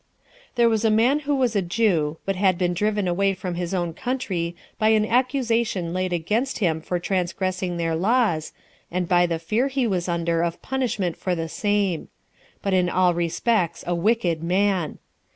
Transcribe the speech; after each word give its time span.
5. 0.01 0.07
There 0.55 0.67
was 0.69 0.83
a 0.83 0.89
man 0.89 1.19
who 1.29 1.35
was 1.35 1.55
a 1.55 1.61
Jew, 1.61 2.17
but 2.25 2.35
had 2.35 2.57
been 2.57 2.73
driven 2.73 3.07
away 3.07 3.35
from 3.35 3.53
his 3.53 3.71
own 3.71 3.93
country 3.93 4.55
by 4.79 4.89
an 4.89 5.05
accusation 5.05 5.93
laid 5.93 6.11
against 6.11 6.57
him 6.57 6.81
for 6.81 6.97
transgressing 6.97 7.77
their 7.77 7.95
laws, 7.95 8.51
and 8.89 9.07
by 9.07 9.27
the 9.27 9.37
fear 9.37 9.67
he 9.67 9.85
was 9.85 10.09
under 10.09 10.41
of 10.41 10.59
punishment 10.63 11.17
for 11.17 11.35
the 11.35 11.47
same; 11.47 12.07
but 12.63 12.73
in 12.73 12.89
all 12.89 13.13
respects 13.13 13.83
a 13.85 13.93
wicked 13.93 14.41
man. 14.43 14.97